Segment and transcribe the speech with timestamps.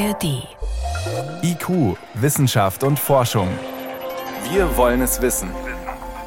[0.00, 0.48] ARD.
[1.42, 3.48] IQ, Wissenschaft und Forschung.
[4.50, 5.50] Wir wollen es wissen.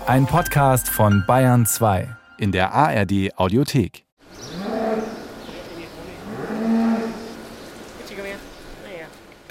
[0.05, 2.07] Ein Podcast von Bayern 2
[2.37, 4.05] in der ARD Audiothek.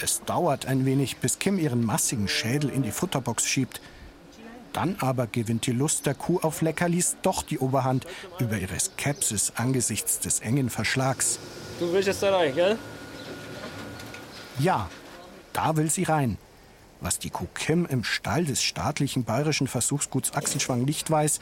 [0.00, 3.80] Es dauert ein wenig, bis Kim ihren massigen Schädel in die Futterbox schiebt.
[4.72, 8.06] Dann aber gewinnt die Lust der Kuh auf Leckerlis doch die Oberhand
[8.38, 11.40] über ihre Skepsis angesichts des engen Verschlags.
[11.80, 12.78] Du willst jetzt da rein, gell?
[14.58, 14.88] Ja,
[15.52, 16.38] da will sie rein.
[17.00, 21.40] Was die Kuh Kim im Stall des staatlichen bayerischen Versuchsguts Achselschwang nicht weiß,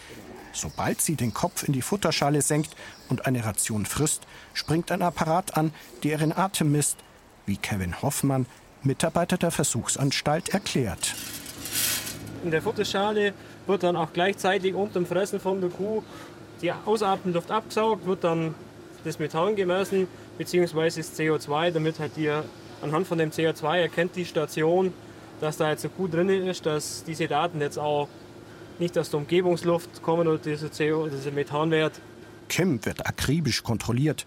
[0.53, 2.75] sobald sie den Kopf in die Futterschale senkt
[3.09, 4.23] und eine Ration frisst,
[4.55, 6.99] springt ein Apparat an, der ihren Atem misst,
[7.47, 8.47] wie Kevin Hoffmann,
[8.83, 11.15] Mitarbeiter der Versuchsanstalt, erklärt.
[12.43, 13.35] In der Futterschale
[13.67, 16.03] wird dann auch gleichzeitig unter dem Fressen von der Kuh
[16.63, 18.55] die Ausatmenluft abgesaugt, wird dann
[19.05, 20.09] das Methan gemessen,
[20.39, 22.31] beziehungsweise das CO2, damit halt die
[22.83, 24.93] anhand von dem CO2 erkennt die Station,
[25.41, 28.09] dass da jetzt eine Kuh drin ist, dass diese Daten jetzt auch
[28.79, 32.01] nicht aus der Umgebungsluft kommen oder dieser, CO, dieser Methanwert.
[32.49, 34.27] Kim wird akribisch kontrolliert.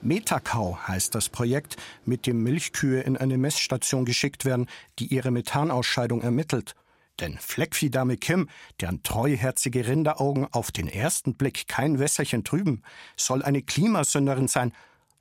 [0.00, 4.66] Metakau heißt das Projekt, mit dem Milchkühe in eine Messstation geschickt werden,
[4.98, 6.74] die ihre Methanausscheidung ermittelt.
[7.20, 8.48] Denn Fleckviehdame Kim,
[8.80, 12.82] deren treuherzige Rinderaugen auf den ersten Blick kein Wässerchen trüben,
[13.16, 14.72] soll eine Klimasünderin sein,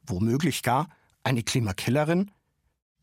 [0.05, 0.89] womöglich gar
[1.23, 2.31] eine Klimakillerin?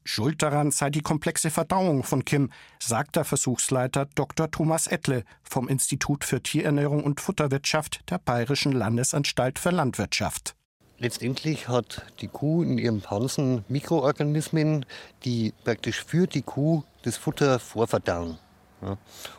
[0.07, 4.51] Schuld daran sei die komplexe Verdauung von Kim, sagt der Versuchsleiter Dr.
[4.51, 10.55] Thomas Ettle vom Institut für Tierernährung und Futterwirtschaft der Bayerischen Landesanstalt für Landwirtschaft.
[10.99, 14.85] Letztendlich hat die Kuh in ihrem Pansen Mikroorganismen,
[15.25, 18.39] die praktisch für die Kuh das Futter vorverdauen.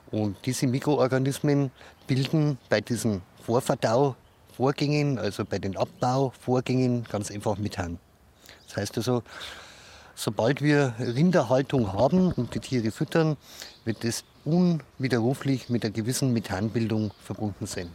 [0.09, 1.71] Und diese Mikroorganismen
[2.07, 7.99] bilden bei diesen Vorverdauvorgängen, also bei den Abbauvorgängen, ganz einfach Methan.
[8.67, 9.21] Das heißt also,
[10.15, 13.37] sobald wir Rinderhaltung haben und die Tiere füttern,
[13.83, 17.89] wird das unwiderruflich mit einer gewissen Methanbildung verbunden sein.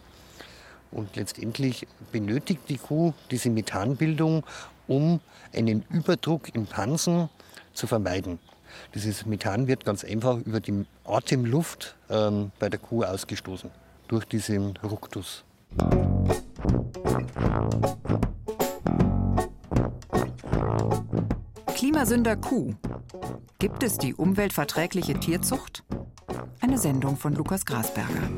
[0.90, 4.44] Und letztendlich benötigt die Kuh diese Methanbildung,
[4.86, 5.20] um
[5.54, 7.28] einen Überdruck im Pansen
[7.72, 8.38] zu vermeiden.
[8.94, 13.70] Dieses Methan wird ganz einfach über die Atemluft ähm, bei der Kuh ausgestoßen,
[14.08, 15.44] durch diesen Ruktus.
[21.90, 22.76] Klimasünder Kuh.
[23.58, 25.82] Gibt es die umweltverträgliche Tierzucht?
[26.60, 28.30] Eine Sendung von Lukas Grasberger.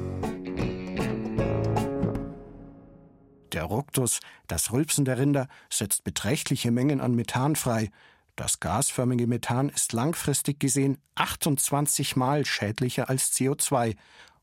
[3.52, 7.90] Der Ruktus, das Rülpsen der Rinder, setzt beträchtliche Mengen an Methan frei,
[8.36, 13.96] das gasförmige Methan ist langfristig gesehen 28 Mal schädlicher als CO2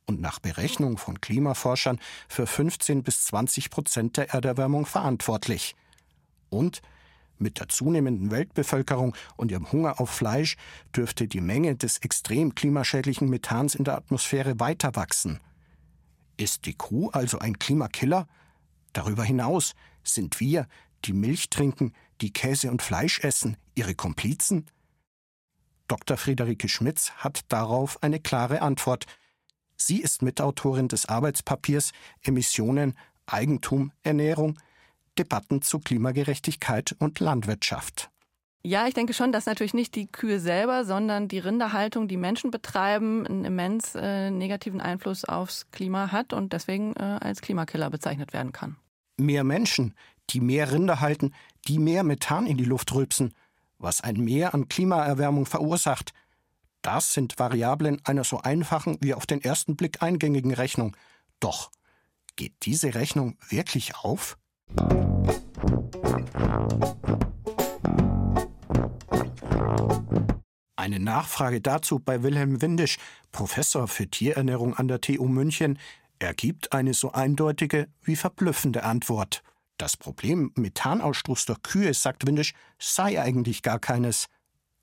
[0.06, 5.76] und nach Berechnung von Klimaforschern für 15 bis 20 Prozent der Erderwärmung verantwortlich.
[6.52, 6.84] Und
[7.40, 10.58] mit der zunehmenden Weltbevölkerung und ihrem Hunger auf Fleisch
[10.96, 15.40] dürfte die Menge des extrem klimaschädlichen Methans in der Atmosphäre weiter wachsen.
[16.38, 18.28] Ist die Kuh also ein Klimakiller?
[18.94, 19.74] Darüber hinaus
[20.04, 20.68] sind wir,
[21.06, 24.66] die Milch trinken, die Käse und Fleisch essen, ihre Komplizen?
[25.88, 26.18] Dr.
[26.18, 29.06] Friederike Schmitz hat darauf eine klare Antwort.
[29.76, 32.96] Sie ist Mitautorin des Arbeitspapiers Emissionen,
[33.26, 34.60] Eigentum, Ernährung,
[35.20, 38.10] Debatten zu Klimagerechtigkeit und Landwirtschaft.
[38.62, 42.52] Ja, ich denke schon, dass natürlich nicht die Kühe selber, sondern die Rinderhaltung, die Menschen
[42.52, 48.34] betreiben, einen immens äh, negativen Einfluss aufs Klima hat und deswegen äh, als Klimakiller bezeichnet
[48.34, 48.76] werden kann.
[49.18, 49.94] Mehr Menschen,
[50.30, 51.34] die mehr Rinder halten,
[51.68, 53.34] die mehr Methan in die Luft rülpsen,
[53.78, 56.14] was ein Mehr an Klimaerwärmung verursacht.
[56.82, 60.96] Das sind Variablen einer so einfachen wie auf den ersten Blick eingängigen Rechnung.
[61.40, 61.72] Doch
[62.36, 64.38] geht diese Rechnung wirklich auf?
[70.76, 72.98] Eine Nachfrage dazu bei Wilhelm Windisch,
[73.32, 75.78] Professor für Tierernährung an der TU München,
[76.20, 79.44] ergibt eine so eindeutige wie verblüffende Antwort.
[79.78, 84.28] Das Problem Methanausstoß der Kühe, sagt Windisch, sei eigentlich gar keines.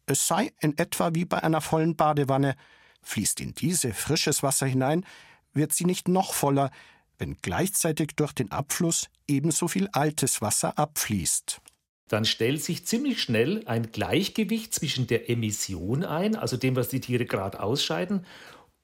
[0.06, 2.56] Es sei in etwa wie bei einer vollen Badewanne.
[3.02, 5.05] Fließt in diese frisches Wasser hinein,
[5.52, 6.70] wird sie nicht noch voller,
[7.18, 11.60] wenn gleichzeitig durch den Abfluss ebenso viel altes Wasser abfließt.
[12.08, 17.00] Dann stellt sich ziemlich schnell ein Gleichgewicht zwischen der Emission ein, also dem, was die
[17.00, 18.24] Tiere gerade ausscheiden,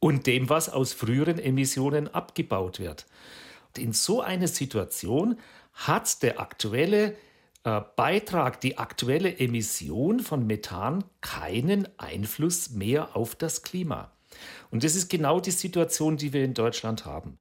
[0.00, 3.06] und dem, was aus früheren Emissionen abgebaut wird.
[3.76, 5.38] In so einer Situation
[5.72, 7.16] hat der aktuelle
[7.64, 14.10] äh, Beitrag, die aktuelle Emission von Methan keinen Einfluss mehr auf das Klima.
[14.70, 17.38] Und das ist genau die Situation, die wir in Deutschland haben.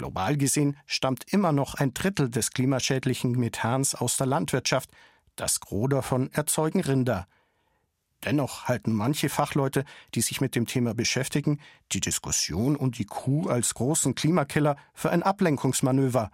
[0.00, 4.88] Global gesehen stammt immer noch ein Drittel des klimaschädlichen Methans aus der Landwirtschaft.
[5.36, 7.26] Das Gros davon erzeugen Rinder.
[8.24, 11.60] Dennoch halten manche Fachleute, die sich mit dem Thema beschäftigen,
[11.92, 16.30] die Diskussion um die Kuh als großen Klimakiller für ein Ablenkungsmanöver.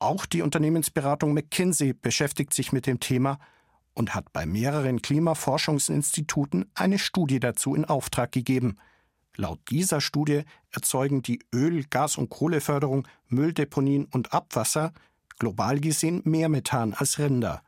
[0.00, 3.38] Auch die Unternehmensberatung McKinsey beschäftigt sich mit dem Thema
[3.94, 8.76] und hat bei mehreren Klimaforschungsinstituten eine Studie dazu in Auftrag gegeben.
[9.40, 10.42] Laut dieser Studie
[10.72, 14.92] erzeugen die Öl-, Gas- und Kohleförderung, Mülldeponien und Abwasser
[15.38, 17.62] global gesehen mehr Methan als Rinder.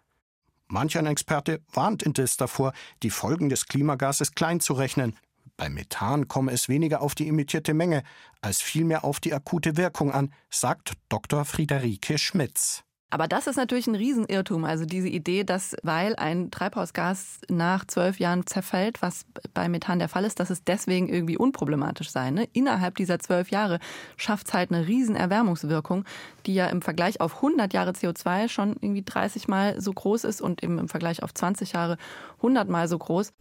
[0.67, 2.73] Manch ein Experte warnt indes davor,
[3.05, 5.17] die Folgen des Klimagases klein zu rechnen.
[5.57, 8.03] Beim Methan komme es weniger auf die emittierte Menge
[8.41, 11.45] als vielmehr auf die akute Wirkung an, sagt Dr.
[11.45, 12.83] Friederike Schmitz.
[13.11, 14.65] Aber das ist natürlich ein Riesenirrtum.
[14.65, 20.09] Also diese Idee, dass weil ein Treibhausgas nach zwölf Jahren zerfällt, was bei Methan der
[20.09, 22.31] Fall ist, dass es deswegen irgendwie unproblematisch sei.
[22.31, 22.49] Ne?
[22.53, 23.81] Innerhalb dieser zwölf Jahre
[24.17, 26.05] schafft es halt eine Riesenerwärmungswirkung,
[26.47, 30.41] die ja im Vergleich auf 100 Jahre CO2 schon irgendwie 30 Mal so groß ist
[30.41, 31.97] und eben im Vergleich auf 20 Jahre
[32.39, 33.33] 100 Mal so groß.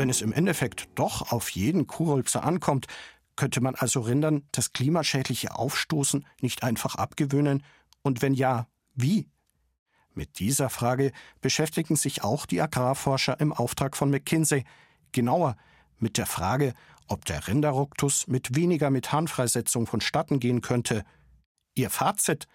[0.00, 2.86] Wenn es im Endeffekt doch auf jeden Kuhrolpser ankommt,
[3.36, 7.62] könnte man also Rindern das klimaschädliche Aufstoßen nicht einfach abgewöhnen?
[8.00, 9.28] Und wenn ja, wie?
[10.14, 11.12] Mit dieser Frage
[11.42, 14.64] beschäftigen sich auch die Agrarforscher im Auftrag von McKinsey.
[15.12, 15.54] Genauer
[15.98, 16.72] mit der Frage,
[17.06, 21.04] ob der Rinderruktus mit weniger Methanfreisetzung vonstatten gehen könnte.
[21.74, 22.46] Ihr Fazit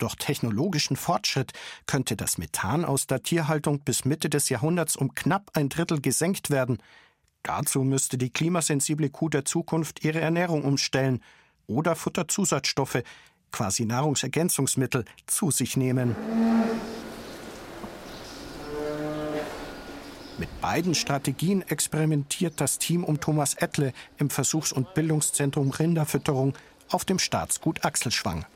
[0.00, 1.52] durch technologischen Fortschritt
[1.86, 6.50] könnte das Methan aus der Tierhaltung bis Mitte des Jahrhunderts um knapp ein Drittel gesenkt
[6.50, 6.78] werden.
[7.42, 11.22] Dazu müsste die klimasensible Kuh der Zukunft ihre Ernährung umstellen
[11.66, 13.02] oder Futterzusatzstoffe,
[13.52, 16.16] quasi Nahrungsergänzungsmittel, zu sich nehmen.
[20.38, 26.54] Mit beiden Strategien experimentiert das Team um Thomas Ettle im Versuchs- und Bildungszentrum Rinderfütterung
[26.88, 28.46] auf dem Staatsgut Achselschwang.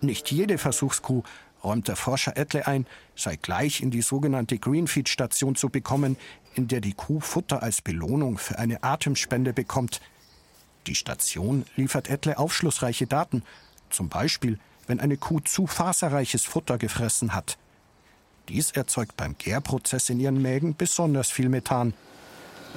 [0.00, 1.22] Nicht jede Versuchskuh,
[1.64, 2.86] räumt der Forscher Ettle ein,
[3.16, 6.16] sei gleich in die sogenannte Greenfeed-Station zu bekommen,
[6.54, 10.00] in der die Kuh Futter als Belohnung für eine Atemspende bekommt.
[10.86, 13.42] Die Station liefert Ettle aufschlussreiche Daten,
[13.90, 17.58] zum Beispiel, wenn eine Kuh zu faserreiches Futter gefressen hat.
[18.48, 21.92] Dies erzeugt beim Gärprozess in ihren Mägen besonders viel Methan.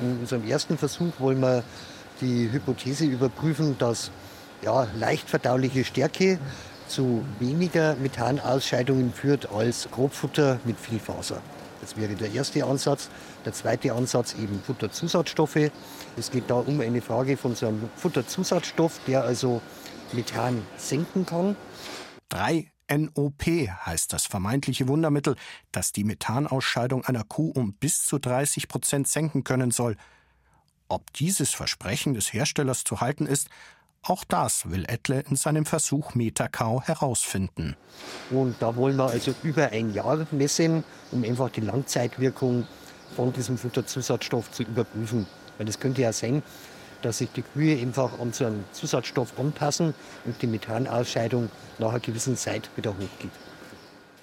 [0.02, 1.64] In unserem ersten Versuch wollen wir
[2.20, 4.12] die Hypothese überprüfen, dass
[4.62, 6.40] ja, leicht verdauliche Stärke
[6.92, 11.42] zu weniger Methanausscheidungen führt als Grobfutter mit viel Faser.
[11.80, 13.10] Das wäre der erste Ansatz.
[13.46, 15.72] Der zweite Ansatz eben Futterzusatzstoffe.
[16.18, 19.62] Es geht da um eine Frage von so einem Futterzusatzstoff, der also
[20.14, 21.56] Methan senken kann.
[22.32, 25.36] 3-NOP heißt das vermeintliche Wundermittel,
[25.72, 29.96] das die Methanausscheidung einer Kuh um bis zu 30 Prozent senken können soll.
[30.88, 33.50] Ob dieses Versprechen des Herstellers zu halten ist,
[34.04, 37.76] auch das will Ettle in seinem Versuch Metakau herausfinden.
[38.30, 42.68] Und da wollen wir also über ein Jahr messen, um einfach die Langzeitwirkung
[43.16, 45.28] von diesem Futterzusatzstoff zu überprüfen.
[45.58, 46.42] Weil es könnte ja sein,
[47.02, 49.94] dass sich die Kühe einfach an so einen Zusatzstoff anpassen
[50.26, 51.50] und die Methanausscheidung
[51.80, 53.32] nach einer gewissen Zeit wieder hochgeht.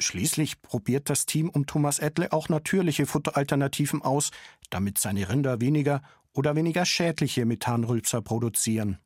[0.01, 4.31] Schließlich probiert das Team um Thomas Ettle auch natürliche Futteralternativen aus,
[4.71, 6.03] damit seine Rinder weniger
[6.33, 8.99] oder weniger schädliche Methanrülpser produzieren.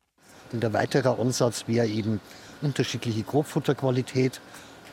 [0.53, 2.21] Und ein weiterer Ansatz wäre eben
[2.61, 4.41] unterschiedliche Grobfutterqualität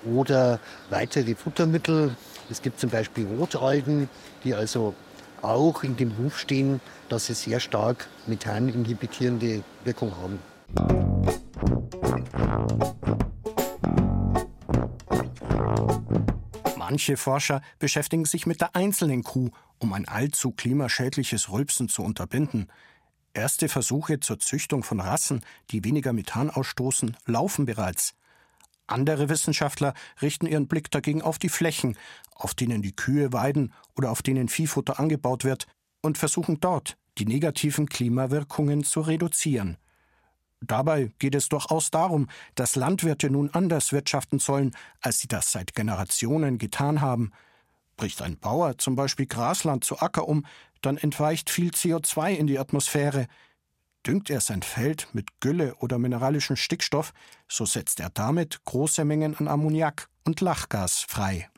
[0.05, 2.15] oder weitere Futtermittel.
[2.49, 4.09] Es gibt zum Beispiel Rotalgen,
[4.43, 4.93] die also
[5.41, 10.39] auch in dem Ruf stehen, dass sie sehr stark methaninhibitierende Wirkung haben.
[16.77, 22.67] Manche Forscher beschäftigen sich mit der einzelnen Kuh, um ein allzu klimaschädliches Rülpsen zu unterbinden.
[23.33, 28.15] Erste Versuche zur Züchtung von Rassen, die weniger Methan ausstoßen, laufen bereits.
[28.87, 31.95] Andere Wissenschaftler richten ihren Blick dagegen auf die Flächen,
[32.33, 35.67] auf denen die Kühe weiden oder auf denen Viehfutter angebaut wird,
[36.01, 39.77] und versuchen dort, die negativen Klimawirkungen zu reduzieren.
[40.61, 45.73] Dabei geht es durchaus darum, dass Landwirte nun anders wirtschaften sollen, als sie das seit
[45.73, 47.31] Generationen getan haben.
[47.95, 50.45] Bricht ein Bauer zum Beispiel Grasland zu Acker um,
[50.81, 53.27] dann entweicht viel CO2 in die Atmosphäre.
[54.05, 57.13] Düngt er sein Feld mit Gülle oder mineralischem Stickstoff,
[57.47, 61.49] so setzt er damit große Mengen an Ammoniak und Lachgas frei.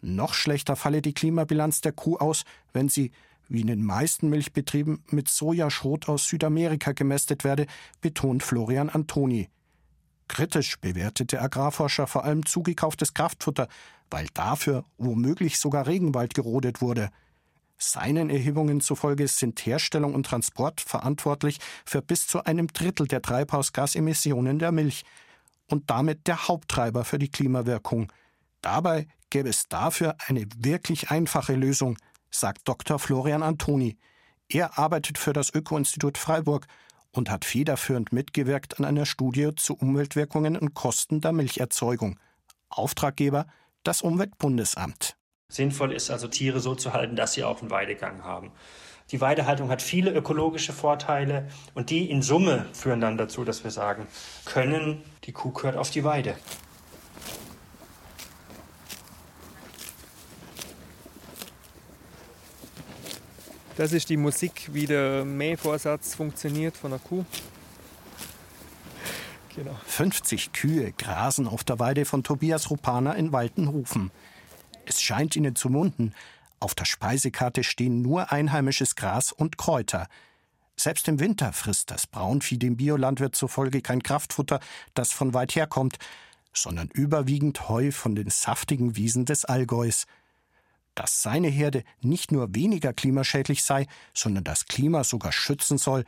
[0.00, 3.10] Noch schlechter falle die Klimabilanz der Kuh aus, wenn sie,
[3.48, 7.66] wie in den meisten Milchbetrieben, mit Sojaschrot aus Südamerika gemästet werde,
[8.00, 9.48] betont Florian Antoni.
[10.28, 13.68] Kritisch bewertet der Agrarforscher vor allem zugekauftes Kraftfutter,
[14.10, 17.10] weil dafür womöglich sogar Regenwald gerodet wurde–
[17.78, 24.58] Seinen Erhebungen zufolge sind Herstellung und Transport verantwortlich für bis zu einem Drittel der Treibhausgasemissionen
[24.58, 25.04] der Milch
[25.68, 28.10] und damit der Haupttreiber für die Klimawirkung.
[28.62, 31.98] Dabei gäbe es dafür eine wirklich einfache Lösung,
[32.30, 32.98] sagt Dr.
[32.98, 33.98] Florian Antoni.
[34.48, 36.66] Er arbeitet für das Öko-Institut Freiburg
[37.10, 42.18] und hat federführend mitgewirkt an einer Studie zu Umweltwirkungen und Kosten der Milcherzeugung.
[42.68, 43.46] Auftraggeber
[43.82, 45.16] das Umweltbundesamt.
[45.48, 48.50] Sinnvoll ist also, Tiere so zu halten, dass sie auch einen Weidegang haben.
[49.12, 53.70] Die Weidehaltung hat viele ökologische Vorteile und die in Summe führen dann dazu, dass wir
[53.70, 54.08] sagen
[54.44, 56.36] können, die Kuh gehört auf die Weide.
[63.76, 67.24] Das ist die Musik, wie der Mähvorsatz funktioniert von der Kuh.
[69.54, 69.78] Genau.
[69.86, 74.10] 50 Kühe grasen auf der Weide von Tobias Rupana in Waltenhofen.
[74.86, 76.14] Es scheint ihnen zu munden.
[76.58, 80.08] Auf der Speisekarte stehen nur einheimisches Gras und Kräuter.
[80.76, 84.60] Selbst im Winter frisst das Braunvieh dem Biolandwirt zufolge kein Kraftfutter,
[84.94, 85.98] das von weit herkommt,
[86.54, 90.06] sondern überwiegend Heu von den saftigen Wiesen des Allgäus
[90.96, 96.04] dass seine Herde nicht nur weniger klimaschädlich sei, sondern das Klima sogar schützen soll,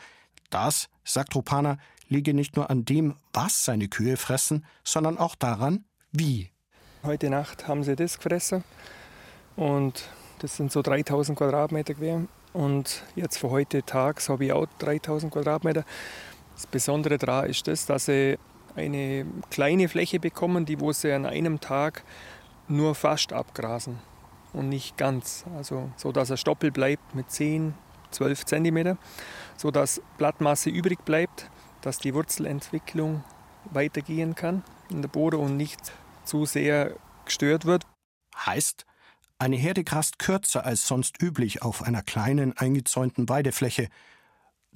[0.50, 5.85] das, sagt Rupana, liege nicht nur an dem, was seine Kühe fressen, sondern auch daran,
[6.11, 6.50] wie.
[7.08, 8.64] Heute Nacht haben sie das gefressen
[9.56, 10.10] und
[10.40, 12.28] das sind so 3000 Quadratmeter gewesen.
[12.52, 15.86] Und jetzt für heute Tags habe ich auch 3000 Quadratmeter.
[16.54, 18.36] Das Besondere daran ist das, dass sie
[18.76, 22.04] eine kleine Fläche bekommen, die wo sie an einem Tag
[22.68, 24.00] nur fast abgrasen
[24.52, 25.46] und nicht ganz.
[25.56, 27.72] Also so, dass er stoppel bleibt mit 10,
[28.10, 28.98] 12 cm,
[29.56, 31.48] so dass Blattmasse übrig bleibt,
[31.80, 33.24] dass die Wurzelentwicklung
[33.70, 35.90] weitergehen kann in der Boden und nicht
[36.28, 37.87] zu sehr gestört wird.
[38.37, 38.85] Heißt,
[39.38, 43.88] eine Herde grast kürzer als sonst üblich auf einer kleinen eingezäunten Weidefläche.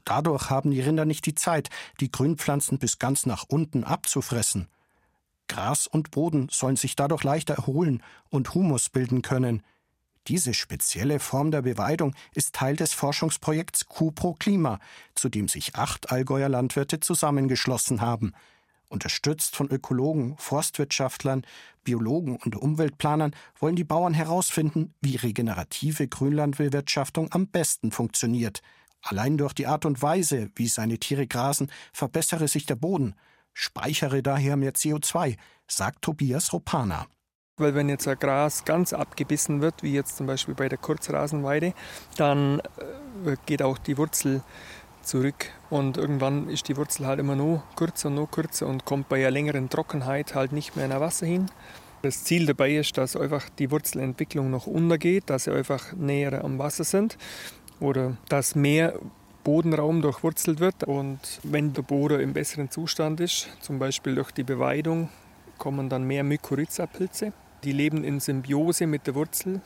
[0.04, 1.68] Dadurch haben die Rinder nicht die Zeit,
[2.00, 4.68] die Grünpflanzen bis ganz nach unten abzufressen.
[5.48, 9.62] Gras und Boden sollen sich dadurch leichter erholen und Humus bilden können.
[10.28, 14.78] Diese spezielle Form der Beweidung ist Teil des Forschungsprojekts Kupro Klima,
[15.14, 18.32] zu dem sich acht Allgäuer Landwirte zusammengeschlossen haben.
[18.92, 21.44] Unterstützt von Ökologen, Forstwirtschaftlern,
[21.82, 28.60] Biologen und Umweltplanern wollen die Bauern herausfinden, wie regenerative Grünlandbewirtschaftung am besten funktioniert.
[29.02, 33.14] Allein durch die Art und Weise, wie seine Tiere grasen, verbessere sich der Boden
[33.54, 37.06] speichere daher mehr CO2, sagt Tobias Ropana.
[37.58, 41.74] Weil wenn jetzt ein Gras ganz abgebissen wird, wie jetzt zum Beispiel bei der Kurzrasenweide,
[42.16, 42.60] dann
[43.26, 44.42] äh, geht auch die Wurzel
[45.02, 49.08] zurück und irgendwann ist die Wurzel halt immer noch kürzer und noch kürzer und kommt
[49.08, 51.46] bei einer längeren Trockenheit halt nicht mehr in Wasser hin.
[52.02, 56.58] Das Ziel dabei ist, dass einfach die Wurzelentwicklung noch untergeht, dass sie einfach näher am
[56.58, 57.16] Wasser sind
[57.78, 58.94] oder dass mehr
[59.44, 60.84] Bodenraum durchwurzelt wird.
[60.84, 65.08] Und wenn der Boden im besseren Zustand ist, zum Beispiel durch die Beweidung,
[65.58, 67.32] kommen dann mehr Mykorrhiza-Pilze.
[67.64, 69.60] Die leben in Symbiose mit der Wurzel.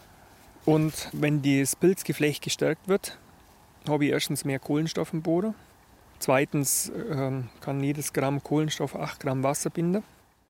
[0.65, 3.19] Und wenn das Pilzgeflecht gestärkt wird,
[3.89, 5.55] habe ich erstens mehr Kohlenstoff im Boden.
[6.19, 10.03] Zweitens ähm, kann jedes Gramm Kohlenstoff 8 Gramm Wasser binden.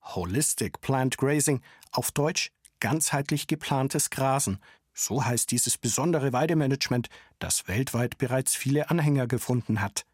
[0.03, 4.59] Holistic Plant Grazing, auf Deutsch ganzheitlich geplantes Grasen,
[4.95, 10.07] so heißt dieses besondere Weidemanagement, das weltweit bereits viele Anhänger gefunden hat.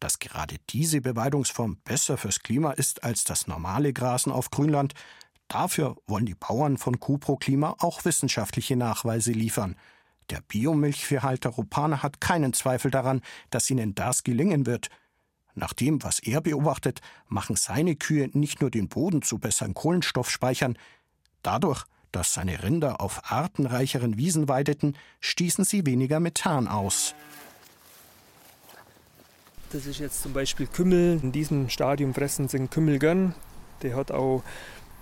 [0.00, 4.94] Dass gerade diese Beweidungsform besser fürs Klima ist als das normale Grasen auf Grünland,
[5.48, 9.76] dafür wollen die Bauern von Kupro Klima auch wissenschaftliche Nachweise liefern.
[10.32, 13.20] Der Biomilchviehhalter Rupana hat keinen Zweifel daran,
[13.50, 14.88] dass ihnen das gelingen wird.
[15.54, 20.78] Nach dem, was er beobachtet, machen seine Kühe nicht nur den Boden zu besseren Kohlenstoffspeichern,
[21.42, 27.14] dadurch dass seine Rinder auf artenreicheren Wiesen weideten, stießen sie weniger Methan aus.
[29.70, 31.20] Das ist jetzt zum Beispiel Kümmel.
[31.22, 33.34] In diesem Stadium fressen sie einen Kümmel gern.
[33.82, 34.42] Der hat auch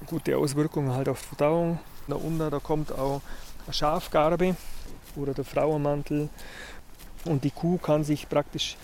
[0.06, 1.78] gute Auswirkungen halt auf die Verdauung.
[2.08, 3.22] Da unten da kommt auch
[3.66, 4.56] eine Schafgarbe
[5.16, 6.28] oder der Frauenmantel.
[7.24, 8.76] Und die Kuh kann sich praktisch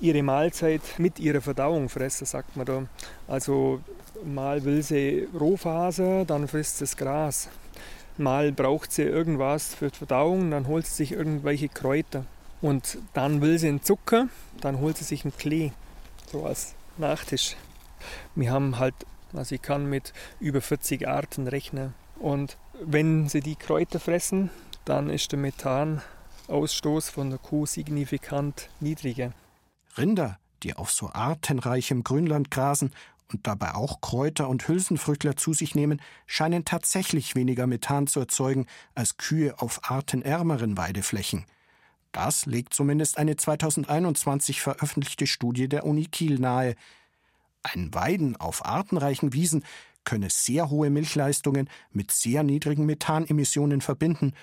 [0.00, 2.82] ihre Mahlzeit mit ihrer Verdauung fressen, sagt man da.
[3.28, 3.80] Also
[4.24, 7.48] mal will sie Rohfaser, dann frisst sie das Gras.
[8.18, 12.24] Mal braucht sie irgendwas für die Verdauung, dann holt sie sich irgendwelche Kräuter.
[12.60, 14.28] Und dann will sie einen Zucker,
[14.60, 15.72] dann holt sie sich einen Klee,
[16.30, 17.56] so als Nachtisch.
[18.34, 18.94] Wir haben halt,
[19.32, 21.94] also ich kann mit über 40 Arten rechnen.
[22.18, 24.50] Und wenn sie die Kräuter fressen,
[24.84, 29.32] dann ist der Methanausstoß von der Kuh signifikant niedriger.
[29.96, 32.92] Rinder, die auf so artenreichem Grünland grasen
[33.32, 38.66] und dabei auch Kräuter und Hülsenfrüchtler zu sich nehmen, scheinen tatsächlich weniger Methan zu erzeugen
[38.94, 41.46] als Kühe auf artenärmeren Weideflächen.
[42.12, 46.74] Das legt zumindest eine 2021 veröffentlichte Studie der Uni Kiel nahe.
[47.62, 49.64] Ein Weiden auf artenreichen Wiesen
[50.04, 54.34] könne sehr hohe Milchleistungen mit sehr niedrigen Methanemissionen verbinden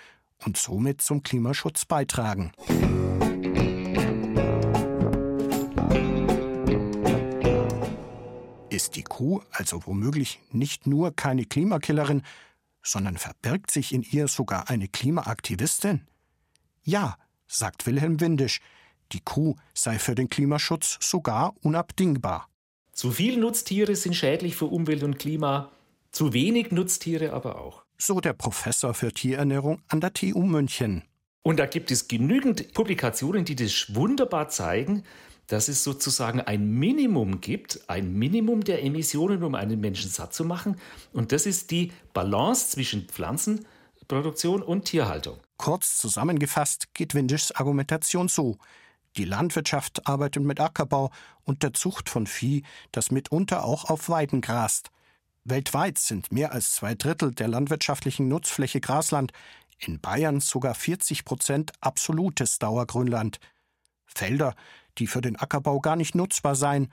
[0.46, 2.52] und somit zum Klimaschutz beitragen.
[8.70, 12.24] Ist die Kuh also womöglich nicht nur keine Klimakillerin,
[12.82, 16.08] sondern verbirgt sich in ihr sogar eine Klimaaktivistin?
[16.84, 17.18] Ja,
[17.48, 18.62] sagt Wilhelm Windisch,
[19.12, 22.48] die Kuh sei für den Klimaschutz sogar unabdingbar.
[22.94, 25.72] Zu viele Nutztiere sind schädlich für Umwelt und Klima,
[26.12, 27.84] zu wenig Nutztiere aber auch.
[28.02, 31.04] So der Professor für Tierernährung an der TU München.
[31.44, 35.04] Und da gibt es genügend Publikationen, die das wunderbar zeigen,
[35.48, 40.46] dass es sozusagen ein Minimum gibt, ein Minimum der Emissionen, um einen Menschen satt zu
[40.46, 40.78] machen.
[41.12, 45.38] Und das ist die Balance zwischen Pflanzenproduktion und Tierhaltung.
[45.58, 48.60] Kurz zusammengefasst geht Windischs Argumentation so.
[49.18, 51.12] Die Landwirtschaft arbeitet mit Ackerbau
[51.44, 52.64] und der Zucht von Vieh,
[52.94, 54.90] das mitunter auch auf Weiden grast.
[55.50, 59.32] Weltweit sind mehr als zwei Drittel der landwirtschaftlichen Nutzfläche Grasland,
[59.80, 63.40] in Bayern sogar 40 Prozent absolutes Dauergrünland.
[64.06, 64.56] Felder,
[64.98, 66.92] die für den Ackerbau gar nicht nutzbar seien.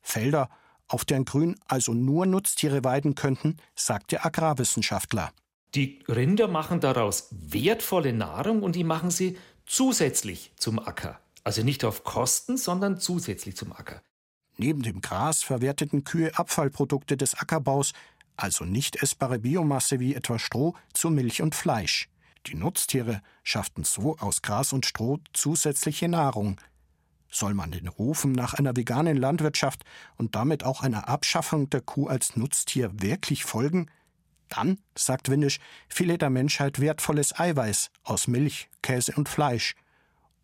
[0.00, 0.50] Felder,
[0.88, 5.32] auf deren Grün also nur Nutztiere weiden könnten, sagt der Agrarwissenschaftler.
[5.74, 9.36] Die Rinder machen daraus wertvolle Nahrung und die machen sie
[9.66, 11.20] zusätzlich zum Acker.
[11.44, 14.02] Also nicht auf Kosten, sondern zusätzlich zum Acker.
[14.58, 17.92] Neben dem Gras verwerteten Kühe Abfallprodukte des Ackerbaus,
[18.36, 22.08] also nicht essbare Biomasse wie etwa Stroh, zu Milch und Fleisch.
[22.46, 26.60] Die Nutztiere schafften so aus Gras und Stroh zusätzliche Nahrung.
[27.28, 29.84] Soll man den Rufen nach einer veganen Landwirtschaft
[30.16, 33.90] und damit auch einer Abschaffung der Kuh als Nutztier wirklich folgen?
[34.48, 35.58] Dann, sagt Windisch,
[35.88, 39.74] fehle der Menschheit wertvolles Eiweiß aus Milch, Käse und Fleisch.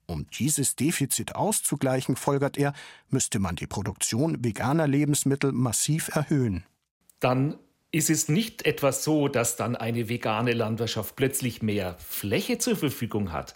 [0.06, 2.72] Um dieses Defizit auszugleichen, folgert er,
[3.08, 6.64] müsste man die Produktion veganer Lebensmittel massiv erhöhen.
[7.20, 7.56] Dann
[7.92, 13.32] ist es nicht etwas so, dass dann eine vegane Landwirtschaft plötzlich mehr Fläche zur Verfügung
[13.32, 13.54] hat,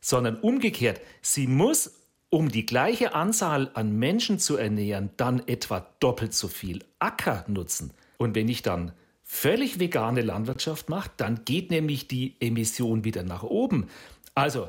[0.00, 1.92] sondern umgekehrt, sie muss,
[2.30, 7.92] um die gleiche Anzahl an Menschen zu ernähren, dann etwa doppelt so viel Acker nutzen.
[8.16, 13.42] Und wenn ich dann völlig vegane Landwirtschaft mache, dann geht nämlich die Emission wieder nach
[13.42, 13.88] oben.
[14.34, 14.68] Also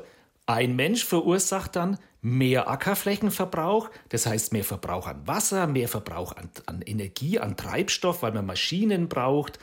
[0.52, 6.50] ein Mensch verursacht dann mehr Ackerflächenverbrauch, das heißt mehr Verbrauch an Wasser, mehr Verbrauch an,
[6.66, 9.58] an Energie, an Treibstoff, weil man Maschinen braucht,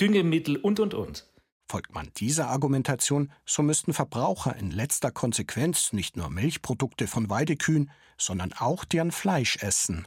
[0.00, 1.26] Düngemittel und, und, und.
[1.68, 7.90] Folgt man dieser Argumentation, so müssten Verbraucher in letzter Konsequenz nicht nur Milchprodukte von Weidekühen,
[8.18, 10.06] sondern auch deren Fleisch essen.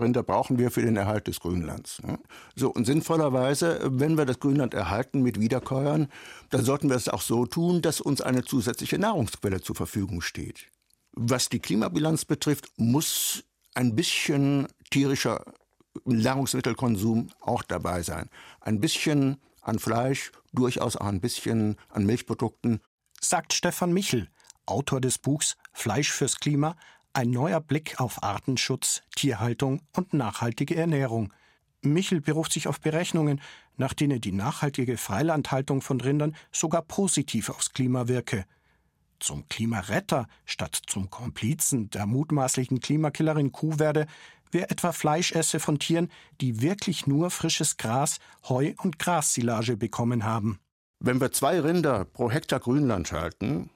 [0.00, 2.02] Rinder brauchen wir für den Erhalt des Grünlands.
[2.54, 6.08] So, und sinnvollerweise, wenn wir das Grünland erhalten mit Wiederkäuern,
[6.50, 10.66] dann sollten wir es auch so tun, dass uns eine zusätzliche Nahrungsquelle zur Verfügung steht.
[11.12, 15.44] Was die Klimabilanz betrifft, muss ein bisschen tierischer
[16.04, 18.28] Nahrungsmittelkonsum auch dabei sein.
[18.60, 22.80] Ein bisschen an Fleisch, durchaus auch ein bisschen an Milchprodukten.
[23.20, 24.28] Sagt Stefan Michel,
[24.66, 26.76] Autor des Buchs Fleisch fürs Klima,
[27.12, 31.32] ein neuer Blick auf Artenschutz, Tierhaltung und nachhaltige Ernährung.
[31.82, 33.40] Michel beruft sich auf Berechnungen,
[33.76, 38.44] nach denen die nachhaltige Freilandhaltung von Rindern sogar positiv aufs Klima wirke.
[39.18, 44.06] Zum Klimaretter statt zum Komplizen der mutmaßlichen Klimakillerin Kuh werde,
[44.50, 48.18] wer etwa Fleisch esse von Tieren, die wirklich nur frisches Gras,
[48.48, 50.58] Heu und Grassilage bekommen haben.
[51.00, 53.70] Wenn wir zwei Rinder pro Hektar Grünland halten,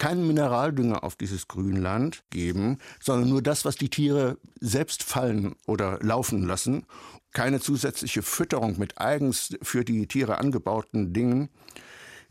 [0.00, 5.98] keinen Mineraldünger auf dieses Grünland geben, sondern nur das, was die Tiere selbst fallen oder
[6.00, 6.86] laufen lassen,
[7.32, 11.50] keine zusätzliche Fütterung mit eigens für die Tiere angebauten Dingen,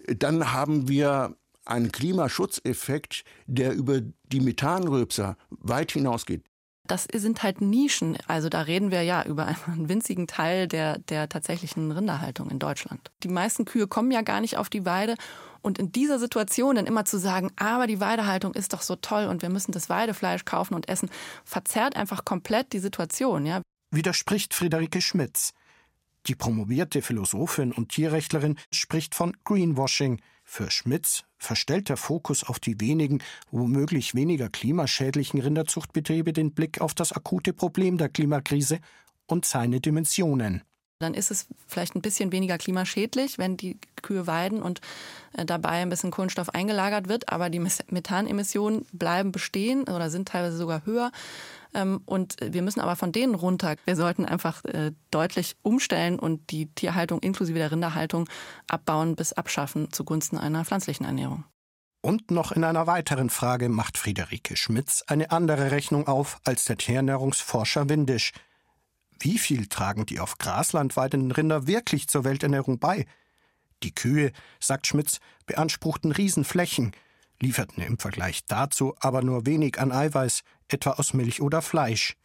[0.05, 6.43] dann haben wir einen Klimaschutzeffekt, der über die Methanrülpser weit hinausgeht
[6.89, 8.17] das sind halt Nischen.
[8.27, 13.11] Also da reden wir ja über einen winzigen Teil der, der tatsächlichen Rinderhaltung in Deutschland.
[13.23, 15.15] Die meisten Kühe kommen ja gar nicht auf die Weide.
[15.61, 19.25] Und in dieser Situation dann immer zu sagen, aber die Weidehaltung ist doch so toll
[19.25, 21.09] und wir müssen das Weidefleisch kaufen und essen,
[21.43, 23.45] verzerrt einfach komplett die Situation.
[23.45, 23.61] Ja.
[23.91, 25.53] Widerspricht Friederike Schmitz.
[26.27, 30.21] Die promovierte Philosophin und Tierrechtlerin spricht von Greenwashing.
[30.43, 36.93] Für Schmitz verstellt der Fokus auf die wenigen, womöglich weniger klimaschädlichen Rinderzuchtbetriebe den Blick auf
[36.93, 38.79] das akute Problem der Klimakrise
[39.27, 40.63] und seine Dimensionen.
[40.99, 44.81] Dann ist es vielleicht ein bisschen weniger klimaschädlich, wenn die Kühe weiden und
[45.31, 47.29] äh, dabei ein bisschen Kohlenstoff eingelagert wird.
[47.29, 51.11] Aber die Methanemissionen bleiben bestehen oder sind teilweise sogar höher.
[51.73, 53.75] Ähm, und wir müssen aber von denen runter.
[53.85, 58.27] Wir sollten einfach äh, deutlich umstellen und die Tierhaltung inklusive der Rinderhaltung
[58.67, 61.45] abbauen bis abschaffen zugunsten einer pflanzlichen Ernährung.
[62.01, 66.77] Und noch in einer weiteren Frage macht Friederike Schmitz eine andere Rechnung auf als der
[66.77, 68.33] Tierernährungsforscher Windisch–
[69.19, 73.05] wie viel tragen die auf Grasland weidenden Rinder wirklich zur Welternährung bei?
[73.83, 76.91] Die Kühe, sagt Schmitz, beanspruchten Riesenflächen,
[77.39, 82.17] lieferten im Vergleich dazu aber nur wenig an Eiweiß, etwa aus Milch oder Fleisch.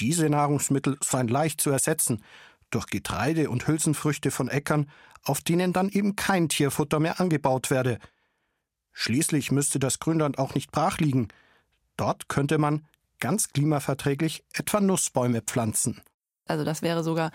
[0.00, 2.22] Diese Nahrungsmittel seien leicht zu ersetzen
[2.70, 4.90] durch Getreide und Hülsenfrüchte von Äckern,
[5.22, 7.98] auf denen dann eben kein Tierfutter mehr angebaut werde.
[8.92, 11.28] Schließlich müsste das Grünland auch nicht brach liegen.
[11.96, 12.86] Dort könnte man,
[13.18, 16.02] ganz klimaverträglich etwa Nussbäume pflanzen.
[16.46, 17.30] Also das wäre sogar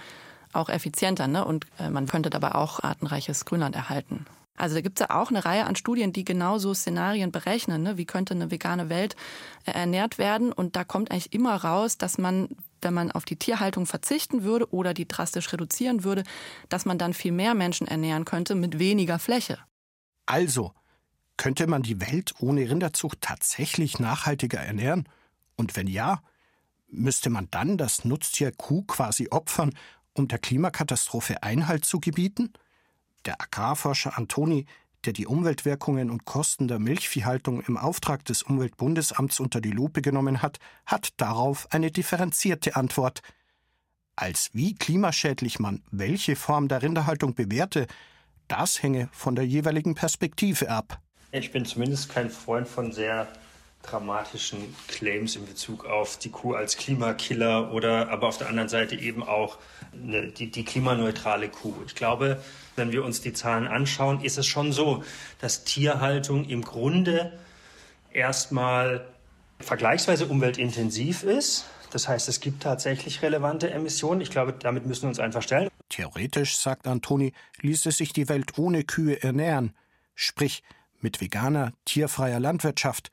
[0.53, 1.45] auch effizienter ne?
[1.45, 4.25] und äh, man könnte dabei auch artenreiches Grünland erhalten.
[4.57, 7.81] Also da gibt es ja auch eine Reihe an Studien, die genau so Szenarien berechnen.
[7.83, 7.97] Ne?
[7.97, 9.15] Wie könnte eine vegane Welt
[9.65, 10.51] äh, ernährt werden?
[10.51, 12.49] Und da kommt eigentlich immer raus, dass man,
[12.81, 16.23] wenn man auf die Tierhaltung verzichten würde oder die drastisch reduzieren würde,
[16.69, 19.57] dass man dann viel mehr Menschen ernähren könnte mit weniger Fläche.
[20.25, 20.73] Also,
[21.37, 25.07] könnte man die Welt ohne Rinderzucht tatsächlich nachhaltiger ernähren?
[25.61, 26.23] Und wenn ja,
[26.87, 29.75] müsste man dann das Nutztier Kuh quasi opfern,
[30.13, 32.51] um der Klimakatastrophe Einhalt zu gebieten?
[33.25, 34.65] Der Agrarforscher Antoni,
[35.05, 40.41] der die Umweltwirkungen und Kosten der Milchviehhaltung im Auftrag des Umweltbundesamts unter die Lupe genommen
[40.41, 43.21] hat, hat darauf eine differenzierte Antwort.
[44.15, 47.85] Als wie klimaschädlich man welche Form der Rinderhaltung bewährte,
[48.47, 50.99] das hänge von der jeweiligen Perspektive ab.
[51.31, 53.27] Ich bin zumindest kein Freund von sehr
[53.83, 58.95] dramatischen Claims in Bezug auf die Kuh als Klimakiller oder aber auf der anderen Seite
[58.95, 59.57] eben auch
[59.93, 61.73] eine, die, die klimaneutrale Kuh.
[61.85, 62.41] Ich glaube,
[62.75, 65.03] wenn wir uns die Zahlen anschauen, ist es schon so,
[65.39, 67.33] dass Tierhaltung im Grunde
[68.13, 69.07] erstmal
[69.59, 71.65] vergleichsweise umweltintensiv ist.
[71.91, 74.21] Das heißt, es gibt tatsächlich relevante Emissionen.
[74.21, 75.69] Ich glaube, damit müssen wir uns einfach stellen.
[75.89, 79.73] Theoretisch, sagt Antoni, ließe sich die Welt ohne Kühe ernähren.
[80.15, 80.63] Sprich,
[81.01, 83.11] mit veganer, tierfreier Landwirtschaft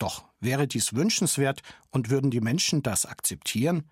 [0.00, 1.60] doch wäre dies wünschenswert
[1.90, 3.90] und würden die Menschen das akzeptieren?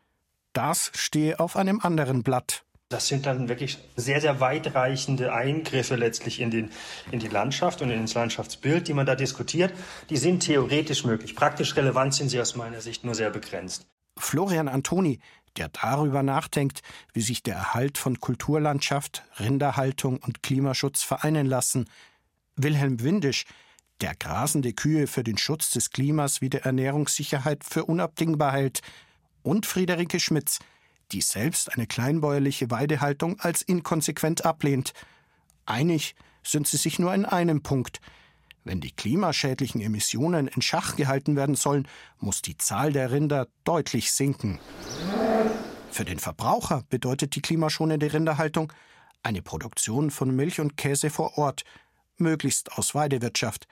[0.53, 2.65] Das stehe auf einem anderen Blatt.
[2.89, 6.71] Das sind dann wirklich sehr, sehr weitreichende Eingriffe letztlich in, den,
[7.11, 9.75] in die Landschaft und ins Landschaftsbild, die man da diskutiert.
[10.09, 11.37] Die sind theoretisch möglich.
[11.37, 13.87] Praktisch relevant sind sie aus meiner Sicht nur sehr begrenzt.
[14.17, 15.21] Florian Antoni,
[15.59, 16.81] der darüber nachdenkt,
[17.13, 21.91] wie sich der Erhalt von Kulturlandschaft, Rinderhaltung und Klimaschutz vereinen lassen.
[22.57, 23.45] Wilhelm Windisch,
[24.01, 28.81] der grasende Kühe für den Schutz des Klimas wie der Ernährungssicherheit für unabdingbar hält,
[29.43, 30.59] und Friederike Schmitz,
[31.13, 34.93] die selbst eine kleinbäuerliche Weidehaltung als inkonsequent ablehnt.
[35.65, 38.01] Einig sind sie sich nur in einem Punkt.
[38.65, 44.13] Wenn die klimaschädlichen Emissionen in Schach gehalten werden sollen, muss die Zahl der Rinder deutlich
[44.13, 44.59] sinken.
[45.91, 48.73] Für den Verbraucher bedeutet die klimaschonende Rinderhaltung
[49.23, 51.65] eine Produktion von Milch und Käse vor Ort,
[52.19, 53.67] möglichst aus Weidewirtschaft,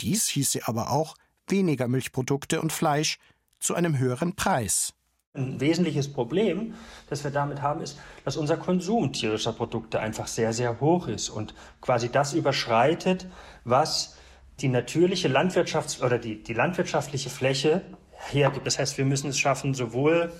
[0.00, 1.16] dies hieße aber auch
[1.48, 3.18] weniger Milchprodukte und Fleisch
[3.58, 4.94] zu einem höheren Preis.
[5.32, 6.74] Ein wesentliches Problem,
[7.08, 11.28] das wir damit haben, ist, dass unser Konsum tierischer Produkte einfach sehr, sehr hoch ist
[11.28, 13.26] und quasi das überschreitet,
[13.64, 14.16] was
[14.58, 17.82] die natürliche Landwirtschafts- oder die, die landwirtschaftliche Fläche
[18.28, 18.66] hergibt.
[18.66, 20.32] Das heißt, wir müssen es schaffen, sowohl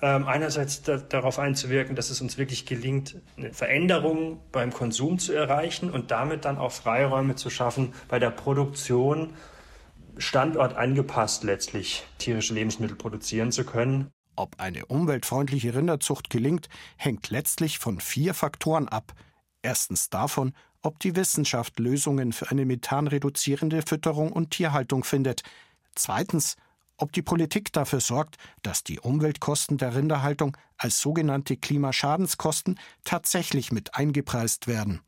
[0.00, 5.90] einerseits da, darauf einzuwirken, dass es uns wirklich gelingt, eine Veränderung beim Konsum zu erreichen
[5.90, 9.34] und damit dann auch Freiräume zu schaffen bei der Produktion,
[10.18, 14.10] Standort angepasst letztlich tierische Lebensmittel produzieren zu können.
[14.36, 19.14] Ob eine umweltfreundliche Rinderzucht gelingt, hängt letztlich von vier Faktoren ab.
[19.62, 25.42] Erstens davon, ob die Wissenschaft Lösungen für eine methanreduzierende Fütterung und Tierhaltung findet.
[25.94, 26.56] Zweitens,
[26.98, 33.94] ob die Politik dafür sorgt, dass die Umweltkosten der Rinderhaltung als sogenannte Klimaschadenskosten tatsächlich mit
[33.94, 35.00] eingepreist werden.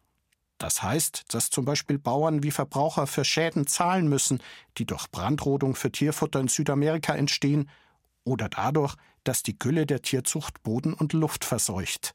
[0.58, 4.40] Das heißt, dass zum Beispiel Bauern wie Verbraucher für Schäden zahlen müssen,
[4.78, 7.68] die durch Brandrodung für Tierfutter in Südamerika entstehen
[8.24, 12.14] oder dadurch, dass die Gülle der Tierzucht Boden und Luft verseucht.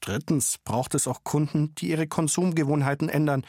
[0.00, 3.44] Drittens braucht es auch Kunden, die ihre Konsumgewohnheiten ändern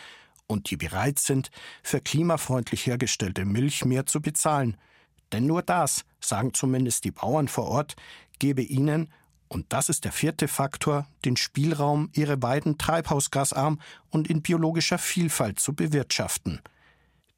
[0.47, 1.51] und die bereit sind,
[1.83, 4.75] für klimafreundlich hergestellte Milch mehr zu bezahlen–
[5.31, 7.95] denn nur das, sagen zumindest die Bauern vor Ort,
[8.39, 9.11] gebe ihnen,
[9.47, 15.59] und das ist der vierte Faktor, den Spielraum, ihre beiden treibhausgasarm und in biologischer Vielfalt
[15.59, 16.61] zu bewirtschaften.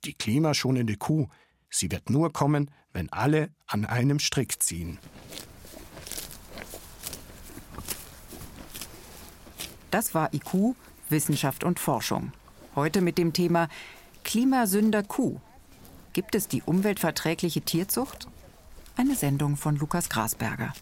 [0.04, 1.28] Die klimaschonende Kuh,
[1.70, 5.00] sie wird nur kommen, wenn alle an einem Strick ziehen.
[9.90, 10.76] Das war IQ,
[11.10, 12.32] Wissenschaft und Forschung.
[12.76, 13.68] Heute mit dem Thema
[14.24, 15.40] Klimasünder Kuh.
[16.14, 18.28] Gibt es die umweltverträgliche Tierzucht?
[18.98, 20.74] Eine Sendung von Lukas Grasberger.